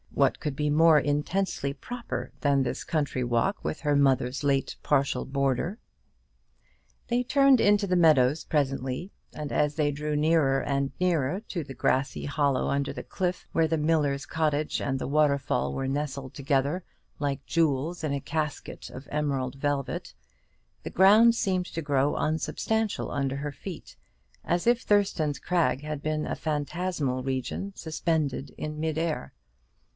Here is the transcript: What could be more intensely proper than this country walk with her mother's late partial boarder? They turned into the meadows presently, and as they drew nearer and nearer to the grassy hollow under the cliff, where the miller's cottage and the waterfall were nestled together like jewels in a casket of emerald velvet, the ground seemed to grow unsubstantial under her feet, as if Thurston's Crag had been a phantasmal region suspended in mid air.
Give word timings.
What 0.15 0.39
could 0.39 0.55
be 0.55 0.69
more 0.69 0.99
intensely 0.99 1.73
proper 1.73 2.31
than 2.41 2.61
this 2.63 2.83
country 2.83 3.23
walk 3.23 3.63
with 3.63 3.81
her 3.81 3.95
mother's 3.95 4.43
late 4.43 4.75
partial 4.83 5.25
boarder? 5.25 5.79
They 7.07 7.23
turned 7.23 7.61
into 7.61 7.85
the 7.87 7.95
meadows 7.95 8.43
presently, 8.43 9.11
and 9.33 9.51
as 9.51 9.75
they 9.75 9.91
drew 9.91 10.15
nearer 10.15 10.61
and 10.63 10.91
nearer 10.99 11.39
to 11.49 11.63
the 11.63 11.73
grassy 11.75 12.25
hollow 12.25 12.67
under 12.67 12.91
the 12.91 13.03
cliff, 13.03 13.47
where 13.51 13.67
the 13.67 13.77
miller's 13.77 14.25
cottage 14.25 14.81
and 14.81 14.97
the 14.97 15.07
waterfall 15.07 15.73
were 15.73 15.87
nestled 15.87 16.33
together 16.33 16.83
like 17.19 17.45
jewels 17.45 18.03
in 18.03 18.11
a 18.11 18.19
casket 18.21 18.89
of 18.89 19.07
emerald 19.11 19.55
velvet, 19.55 20.13
the 20.83 20.89
ground 20.91 21.35
seemed 21.35 21.67
to 21.67 21.81
grow 21.81 22.15
unsubstantial 22.15 23.11
under 23.11 23.37
her 23.37 23.51
feet, 23.51 23.95
as 24.43 24.65
if 24.67 24.81
Thurston's 24.81 25.39
Crag 25.39 25.83
had 25.83 26.01
been 26.01 26.25
a 26.27 26.35
phantasmal 26.35 27.23
region 27.23 27.73
suspended 27.75 28.49
in 28.57 28.79
mid 28.79 28.97
air. 28.97 29.33